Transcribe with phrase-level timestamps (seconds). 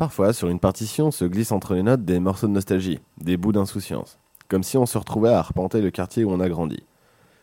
[0.00, 3.52] Parfois, sur une partition se glissent entre les notes des morceaux de nostalgie, des bouts
[3.52, 4.16] d'insouciance,
[4.48, 6.82] comme si on se retrouvait à arpenter le quartier où on a grandi.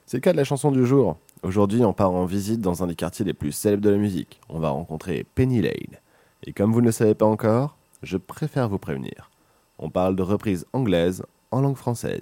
[0.07, 1.17] C'est le cas de la chanson du jour.
[1.43, 4.41] Aujourd'hui, on part en visite dans un des quartiers les plus célèbres de la musique.
[4.49, 5.99] On va rencontrer Penny Lane.
[6.45, 9.29] Et comme vous ne le savez pas encore, je préfère vous prévenir.
[9.77, 11.21] On parle de reprise anglaise
[11.51, 12.21] en langue française.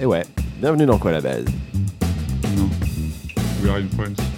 [0.00, 0.24] Et ouais,
[0.60, 1.44] bienvenue dans Quoi la base?
[3.92, 4.31] France.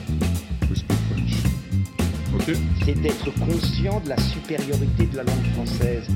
[2.46, 6.06] C'est d'être conscient de la supériorité de la langue française.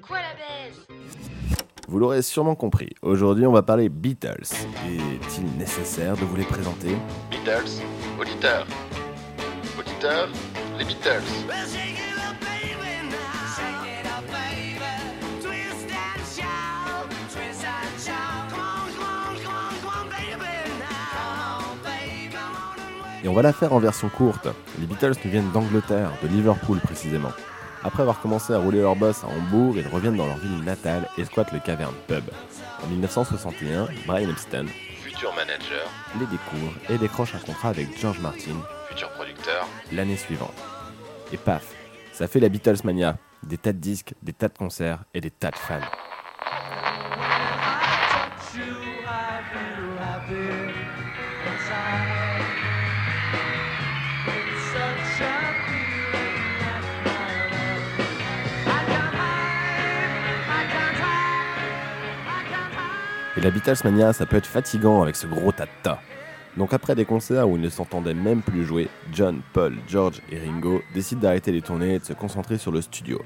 [0.00, 0.86] Quoi la baise
[1.86, 4.46] Vous l'aurez sûrement compris, aujourd'hui on va parler Beatles.
[4.86, 6.96] Est-il nécessaire de vous les présenter?
[7.30, 7.82] Beatles,
[8.18, 8.66] auditeurs.
[9.78, 10.28] Auditeurs,
[10.78, 11.97] les Beatles.
[23.24, 24.48] Et on va la faire en version courte.
[24.78, 27.32] Les Beatles nous viennent d'Angleterre, de Liverpool précisément.
[27.82, 31.08] Après avoir commencé à rouler leur boss à Hambourg, ils reviennent dans leur ville natale
[31.16, 32.24] et squattent le Cavern Pub.
[32.84, 34.66] En 1961, Brian Epstein
[35.02, 35.88] Futur manager,
[36.18, 38.56] les découvre et décroche un contrat avec George Martin
[38.88, 39.66] futur producteur.
[39.92, 40.54] l'année suivante.
[41.32, 41.74] Et paf,
[42.12, 43.16] ça fait la Beatles mania.
[43.44, 45.78] Des tas de disques, des tas de concerts et des tas de fans.
[63.38, 66.00] Et la Beatles mania, ça peut être fatigant avec ce gros tas de tas.
[66.56, 70.40] Donc après des concerts où ils ne s'entendaient même plus jouer, John, Paul, George et
[70.40, 73.22] Ringo décident d'arrêter les tournées et de se concentrer sur le studio.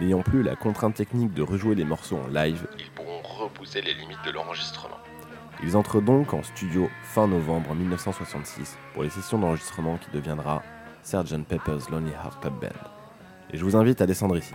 [0.00, 3.94] N'ayant plus la contrainte technique de rejouer les morceaux en live, Ils pourront repousser les
[3.94, 4.98] limites de l'enregistrement.
[5.62, 10.62] ils entrent donc en studio fin novembre 1966 pour les sessions d'enregistrement qui deviendra
[11.04, 12.90] Sgt Pepper's Lonely Heart Club Band.
[13.50, 14.52] Et je vous invite à descendre ici.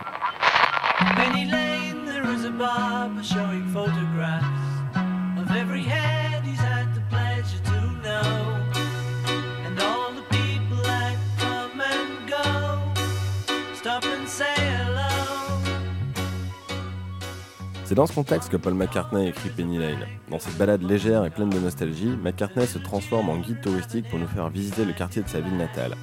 [17.84, 20.06] C'est dans ce contexte que Paul McCartney écrit Penny Lane.
[20.30, 24.20] Dans cette balade légère et pleine de nostalgie, McCartney se transforme en guide touristique pour
[24.20, 25.96] nous faire visiter le quartier de sa ville natale.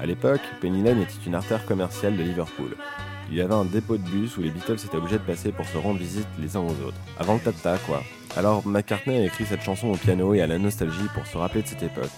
[0.00, 2.74] À l'époque, Penny Lane était une artère commerciale de Liverpool.
[3.30, 5.66] Il y avait un dépôt de bus où les Beatles étaient obligés de passer pour
[5.66, 6.98] se rendre visite les uns aux autres.
[7.18, 8.02] Avant le tata, quoi.
[8.36, 11.62] Alors McCartney a écrit cette chanson au piano et à la nostalgie pour se rappeler
[11.62, 12.10] de cette époque.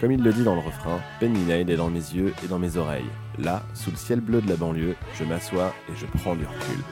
[0.00, 2.60] Comme il le dit dans le refrain, Penny Lane est dans mes yeux et dans
[2.60, 3.10] mes oreilles.
[3.38, 6.84] Là, sous le ciel bleu de la banlieue, je m'assois et je prends du recul.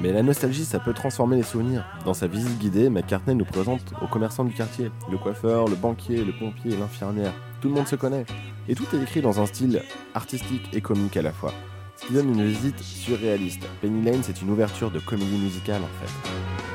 [0.00, 1.84] Mais la nostalgie, ça peut transformer les souvenirs.
[2.04, 4.92] Dans sa visite guidée, McCartney nous présente aux commerçants du quartier.
[5.10, 7.32] Le coiffeur, le banquier, le pompier l'infirmière.
[7.60, 8.24] Tout le monde se connaît.
[8.68, 9.82] Et tout est écrit dans un style
[10.14, 11.52] artistique et comique à la fois.
[11.96, 13.66] Ce qui donne une visite surréaliste.
[13.80, 16.67] Penny Lane, c'est une ouverture de comédie musicale en fait.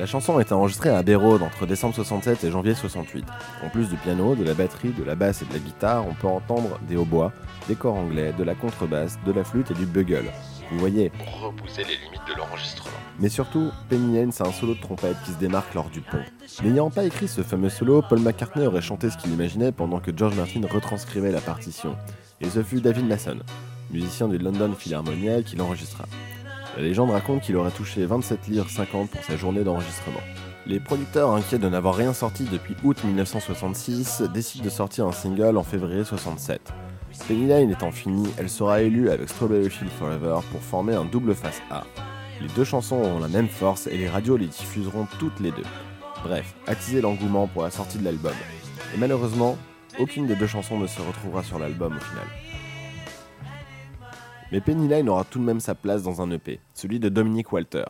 [0.00, 3.22] La chanson a été enregistrée à Road entre décembre 67 et janvier 68.
[3.62, 6.14] En plus du piano, de la batterie, de la basse et de la guitare, on
[6.14, 7.34] peut entendre des hautbois,
[7.68, 10.24] des corps anglais, de la contrebasse, de la flûte et du bugle.
[10.72, 12.96] Vous voyez, Pour repousser les limites de l'enregistrement.
[13.18, 16.24] Mais surtout, Penny Lane, c'est un solo de trompette qui se démarque lors du pont.
[16.62, 20.16] N'ayant pas écrit ce fameux solo, Paul McCartney aurait chanté ce qu'il imaginait pendant que
[20.16, 21.94] George Martin retranscrivait la partition.
[22.40, 23.36] Et ce fut David Mason,
[23.90, 26.06] musicien du London Philharmonia, qui l'enregistra.
[26.76, 30.20] La légende raconte qu'il aurait touché 27 livres 50 pour sa journée d'enregistrement.
[30.66, 35.56] Les producteurs, inquiets de n'avoir rien sorti depuis août 1966, décident de sortir un single
[35.56, 36.60] en février 67.
[37.26, 41.60] Penny étant finie, elle sera élue avec Strawberry Field Forever pour former un double face
[41.70, 41.84] A.
[42.40, 45.66] Les deux chansons auront la même force et les radios les diffuseront toutes les deux.
[46.24, 48.34] Bref, attiser l'engouement pour la sortie de l'album.
[48.94, 49.56] Et malheureusement,
[49.98, 52.26] aucune des deux chansons ne se retrouvera sur l'album au final.
[54.52, 57.52] Mais Penny Lane aura tout de même sa place dans un EP, celui de Dominique
[57.52, 57.84] Walter.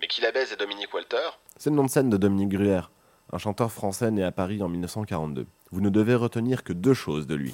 [0.00, 1.16] Mais qui la baise est Dominique Walter
[1.56, 2.92] C'est le nom de scène de Dominique Gruère,
[3.32, 5.46] un chanteur français né à Paris en 1942.
[5.72, 7.52] Vous ne devez retenir que deux choses de lui.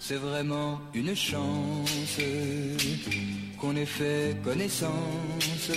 [0.00, 2.18] C'est vraiment une chance
[3.60, 5.70] qu'on ait fait connaissance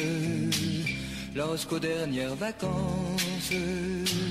[1.35, 3.51] lorsqu'aux dernières vacances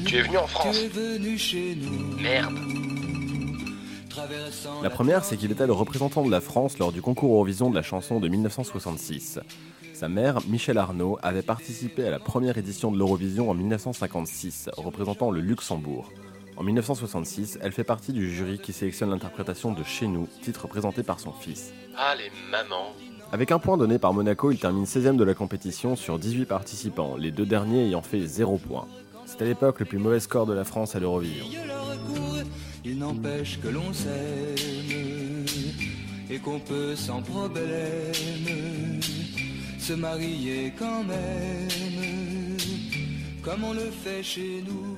[0.06, 0.76] Tu es venu en France.
[0.78, 2.16] tu es venu chez nous.
[2.20, 2.54] Merde.
[4.08, 7.70] traversant La première, c'est qu'il était le représentant de la France lors du concours Eurovision
[7.70, 9.40] de la chanson de 1966.
[9.94, 15.30] Sa mère, Michel Arnaud, avait participé à la première édition de l'Eurovision en 1956, représentant
[15.30, 16.10] le Luxembourg.
[16.56, 21.02] En 1966, elle fait partie du jury qui sélectionne l'interprétation de Chez nous, titre présenté
[21.02, 21.72] par son fils.
[21.96, 22.92] Ah, les mamans.
[23.32, 27.16] Avec un point donné par Monaco, il termine 16ème de la compétition sur 18 participants,
[27.16, 28.86] les deux derniers ayant fait 0 points.
[29.24, 31.46] C'est à l'époque le plus mauvais score de la France à l'Eurovision.
[31.66, 32.36] leur recours,
[32.84, 35.46] il n'empêche que l'on s'aime
[36.28, 38.12] et qu'on peut sans problème
[39.78, 42.58] se marier quand même,
[43.42, 44.94] comme on le fait chez nous.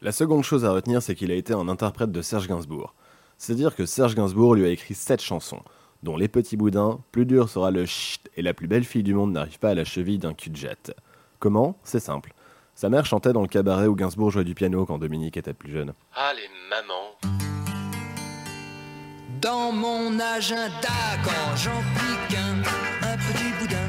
[0.00, 2.94] La seconde chose à retenir, c'est qu'il a été un interprète de Serge Gainsbourg.
[3.40, 5.62] C'est-à-dire que Serge Gainsbourg lui a écrit 7 chansons,
[6.02, 9.14] dont Les Petits Boudins, Plus dur sera le chut et La plus belle fille du
[9.14, 10.94] monde n'arrive pas à la cheville d'un cul-de-jet.
[11.38, 11.78] Comment?
[11.82, 12.34] C'est simple.
[12.74, 15.72] Sa mère chantait dans le cabaret où Gainsbourg jouait du piano quand Dominique était plus
[15.72, 15.94] jeune.
[16.14, 17.40] Ah, les mamans.
[19.40, 22.58] Dans mon agenda, quand j'en pique un,
[23.08, 23.88] un petit boudin,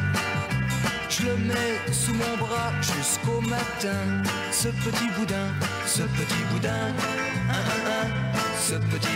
[1.09, 4.23] je le mets sous mon bras jusqu'au matin.
[4.53, 5.49] Ce petit boudin,
[5.85, 6.69] ce petit boudin,
[7.49, 8.30] un, un, un,
[8.61, 9.07] ce petit.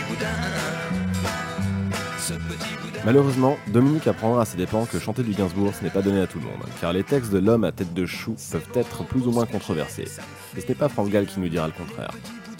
[3.04, 6.26] Malheureusement, Dominique apprendra à ses dépens que chanter du Gainsbourg ce n'est pas donné à
[6.26, 9.28] tout le monde, car les textes de l'homme à tête de chou peuvent être plus
[9.28, 10.08] ou moins controversés.
[10.56, 12.10] Et ce n'est pas France Gall qui nous dira le contraire.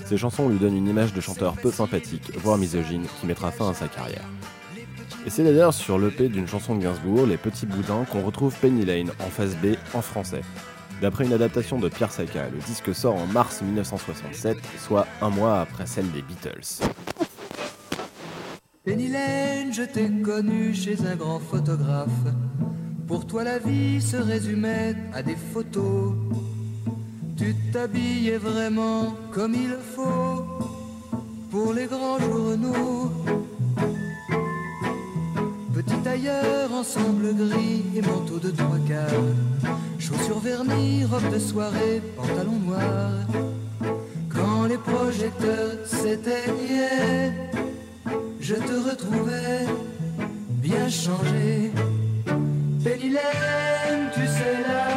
[0.05, 3.71] Ces chansons lui donnent une image de chanteur peu sympathique, voire misogyne, qui mettra fin
[3.71, 4.29] à sa carrière.
[5.27, 8.85] Et c'est d'ailleurs sur l'EP d'une chanson de Gainsbourg, Les Petits Boudins, qu'on retrouve Penny
[8.85, 10.43] Lane en phase B en français.
[11.01, 15.61] D'après une adaptation de Pierre Sacca, le disque sort en mars 1967, soit un mois
[15.61, 16.87] après celle des Beatles.
[18.85, 22.09] Penny Lane, je t'ai connu chez un grand photographe.
[23.07, 26.15] Pour toi, la vie se résumait à des photos.
[27.37, 30.47] Tu t'habillais vraiment comme il faut
[31.51, 33.13] pour les grands journaux.
[35.75, 39.77] Petit tailleur, ensemble gris et manteau de trois quarts.
[40.07, 43.11] Chaussures vernies, robe de soirée, pantalon noir.
[44.33, 47.33] Quand les projecteurs s'éteignaient,
[48.41, 49.67] je te retrouvais
[50.63, 51.73] bien changé.
[52.85, 54.96] Lane, tu sais la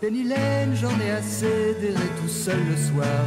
[0.00, 0.26] Penny
[0.74, 3.24] j'en ai assez d'errer tout seul le soir,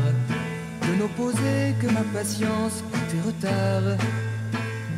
[0.83, 3.97] de n'opposer que ma patience à tes retards.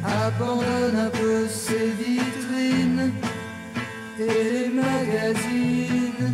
[0.04, 3.14] Abandonne un peu ces vitrines
[4.20, 6.34] et les magazines.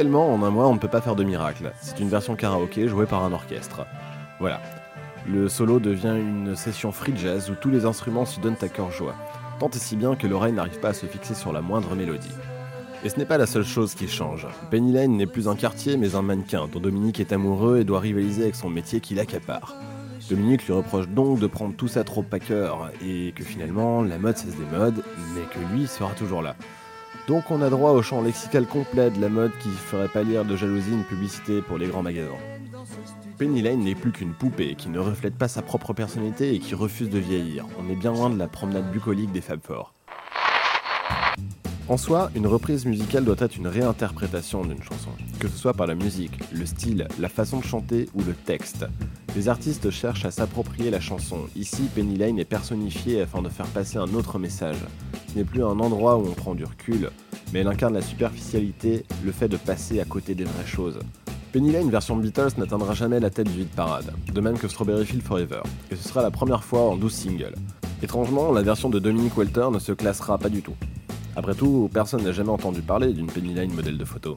[0.00, 1.72] Musicalement, en un mois, on ne peut pas faire de miracle.
[1.82, 3.84] C'est une version karaoké jouée par un orchestre.
[4.38, 4.62] Voilà.
[5.28, 8.90] Le solo devient une session free jazz où tous les instruments se donnent à cœur
[8.90, 9.14] joie.
[9.58, 12.32] Tant et si bien que l'oreille n'arrive pas à se fixer sur la moindre mélodie.
[13.04, 14.46] Et ce n'est pas la seule chose qui change.
[14.70, 18.00] Penny Lane n'est plus un quartier mais un mannequin dont Dominique est amoureux et doit
[18.00, 19.74] rivaliser avec son métier qui l'accapare.
[20.30, 24.16] Dominique lui reproche donc de prendre tout ça trop à cœur et que finalement la
[24.16, 26.56] mode cesse des modes mais que lui sera toujours là.
[27.30, 30.56] Donc on a droit au champ lexical complet de la mode qui ferait pâlir de
[30.56, 32.34] jalousie une publicité pour les grands magasins.
[33.38, 36.74] Penny Lane n'est plus qu'une poupée qui ne reflète pas sa propre personnalité et qui
[36.74, 37.66] refuse de vieillir.
[37.78, 39.94] On est bien loin de la promenade bucolique des Fab Four.
[41.86, 45.86] En soi, une reprise musicale doit être une réinterprétation d'une chanson, que ce soit par
[45.86, 48.86] la musique, le style, la façon de chanter ou le texte.
[49.36, 51.46] Les artistes cherchent à s'approprier la chanson.
[51.54, 54.78] Ici, Penny Lane est personnifiée afin de faire passer un autre message.
[55.36, 57.10] N'est plus un endroit où on prend du recul,
[57.52, 60.98] mais elle incarne la superficialité, le fait de passer à côté des vraies choses.
[61.52, 65.04] Penny Lane version Beatles n'atteindra jamais la tête du hit parade, de même que Strawberry
[65.06, 67.54] Field Forever, et ce sera la première fois en 12 singles.
[68.02, 70.74] Étrangement, la version de Dominic Walter ne se classera pas du tout.
[71.36, 74.34] Après tout, personne n'a jamais entendu parler d'une Penny Lane modèle de photo.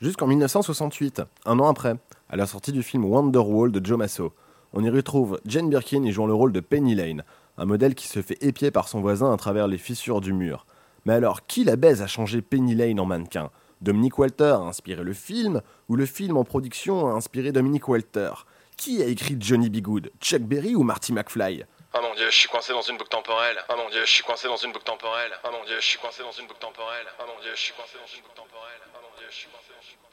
[0.00, 1.96] Jusqu'en 1968, un an après,
[2.28, 4.32] à la sortie du film Wonderwall de Joe Masso,
[4.72, 7.24] on y retrouve Jane Birkin y jouant le rôle de Penny Lane,
[7.58, 10.64] un modèle qui se fait épier par son voisin à travers les fissures du mur.
[11.04, 13.50] Mais alors, qui la baise a changé Penny Lane en mannequin?
[13.80, 18.30] Dominic Walter a inspiré le film, ou le film en production a inspiré Dominic Walter?
[18.76, 19.80] Qui a écrit Johnny B.
[19.80, 20.12] Good?
[20.20, 21.64] Chuck Berry ou Marty McFly?
[21.94, 23.56] Oh mon dieu, je suis coincé dans une boucle temporelle.
[23.68, 25.32] Oh mon dieu, je suis coincé dans une boucle temporelle.
[25.44, 27.06] Oh mon dieu, je suis coincé dans une boucle temporelle.
[27.18, 28.78] Oh mon dieu, je suis coincé dans une boucle temporelle.
[28.94, 30.07] Oh mon dieu, je suis coincé dans une boucle temporelle.